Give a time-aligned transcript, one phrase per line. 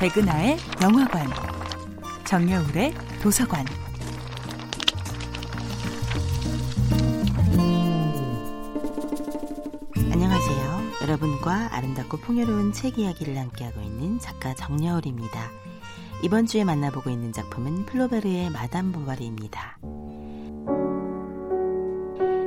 [0.00, 1.26] 백은하의 영화관,
[2.24, 3.66] 정여울의 도서관.
[9.96, 10.80] 안녕하세요.
[11.02, 15.50] 여러분과 아름답고 풍요로운 책 이야기를 함께하고 있는 작가 정여울입니다.
[16.22, 19.78] 이번 주에 만나보고 있는 작품은 플로베르의 마담 보바리입니다.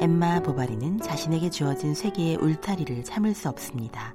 [0.00, 4.14] 엠마 보바리는 자신에게 주어진 세계의 울타리를 참을 수 없습니다.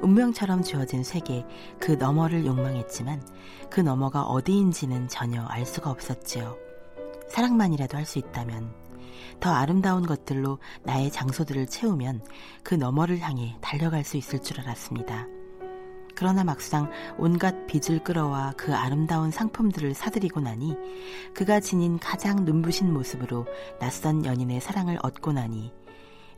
[0.00, 1.44] 운명처럼 주어진 세계
[1.78, 3.22] 그 너머를 욕망했지만
[3.68, 6.56] 그 너머가 어디인지는 전혀 알 수가 없었지요.
[7.28, 8.72] 사랑만이라도 할 수 있다면
[9.40, 12.24] 더 아름다운 것들로 나의 장소들을 채우면
[12.62, 15.26] 그 너머를 향해 달려갈 수 있을 줄 알았습니다.
[16.14, 20.76] 그러나 막상 온갖 빚을 끌어와 그 아름다운 상품들을 사들이고 나니
[21.34, 23.46] 그가 지닌 가장 눈부신 모습으로
[23.80, 25.72] 낯선 연인의 사랑을 얻고 나니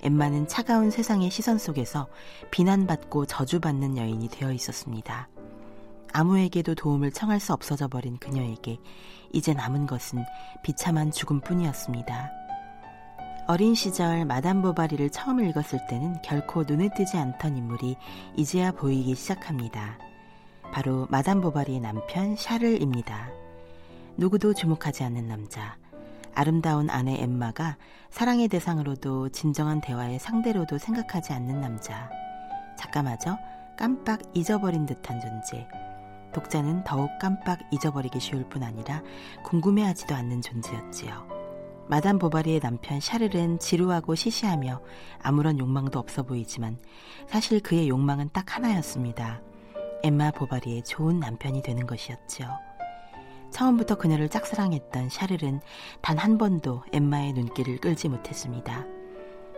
[0.03, 2.09] 엠마는 차가운 세상의 시선 속에서
[2.51, 5.29] 비난받고 저주받는 여인이 되어 있었습니다.
[6.13, 8.79] 아무에게도 도움을 청할 수 없어져 버린 그녀에게
[9.33, 10.25] 이제 남은 것은
[10.63, 12.46] 비참한 죽음뿐이었습니다.
[13.49, 17.97] 어린 시절 마담 보바리를 처음 읽었을 때는 결코 눈에 띄지 않던 인물이
[18.35, 19.99] 이제야 보이기 시작합니다.
[20.73, 23.29] 바로 마담 보바리의 남편 샤를입니다.
[24.17, 25.77] 누구도 주목하지 않는 남자,
[26.35, 27.77] 아름다운 아내 엠마가
[28.11, 32.11] 사랑의 대상으로도 진정한 대화의 상대로도 생각하지 않는 남자.
[32.77, 33.39] 작가마저
[33.79, 35.69] 깜빡 잊어버린 듯한 존재.
[36.33, 39.03] 독자는 더욱 깜빡 잊어버리기 쉬울 뿐 아니라
[39.45, 41.36] 궁금해하지도 않는 존재였지요.
[41.89, 44.81] 마담 보바리의 남편 샤를은 지루하고 시시하며
[45.23, 46.79] 아무런 욕망도 없어 보이지만
[47.29, 49.41] 사실 그의 욕망은 딱 하나였습니다.
[50.03, 52.49] 엠마 보바리의 좋은 남편이 되는 것이었지요.
[53.51, 55.61] 처음부터 그녀를 짝사랑했던 샤를은
[56.03, 58.85] 단 한 번도 엠마의 눈길을 끌지 못했습니다.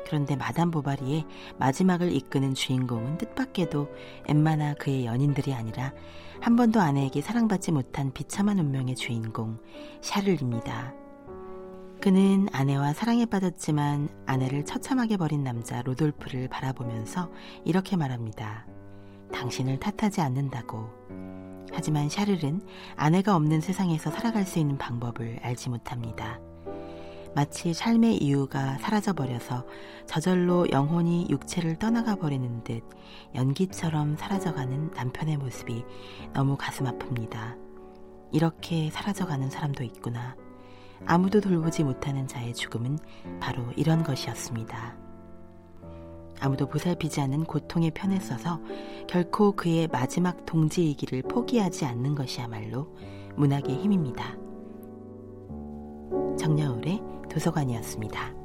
[0.06, 1.24] 그런데 마담 보바리의
[1.58, 3.88] 마지막을 이끄는 주인공은 뜻밖에도
[4.26, 5.92] 엠마나 그의 연인들이 아니라
[6.40, 9.58] 한 번도 아내에게 사랑받지 못한 비참한 운명의 주인공
[10.02, 10.94] 샤를입니다.
[12.00, 17.28] 그는 아내와 사랑에 빠졌지만 아내를 처참하게 버린 남자 로돌프를 바라보면서
[17.64, 18.66] 이렇게 말합니다.
[19.32, 20.88] 당신을 탓하지 않는다고.
[21.72, 22.62] 하지만 샤를은
[22.94, 26.38] 아내가 없는 세상에서 살아갈 수 있는 방법을 알지 못합니다.
[27.34, 29.66] 마치 삶의 이유가 사라져버려서
[30.06, 32.82] 저절로 영혼이 육체를 떠나가 버리는 듯
[33.34, 35.84] 연기처럼 사라져가는 남편의 모습이
[36.32, 37.58] 너무 가슴 아픕니다.
[38.32, 40.36] 이렇게 사라져가는 사람도 있구나.
[41.06, 42.98] 아무도 돌보지 못하는 자의 죽음은
[43.40, 44.96] 바로 이런 것이었습니다.
[46.40, 48.60] 아무도 보살피지 않는 고통의 편에 서서
[49.08, 52.94] 결코 그의 마지막 동지이기를 포기하지 않는 것이야말로
[53.36, 54.36] 문학의 힘입니다.
[56.38, 58.37] 정여울의 도서관이었습니다.